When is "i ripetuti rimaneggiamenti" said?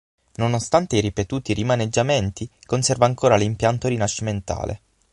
0.97-2.49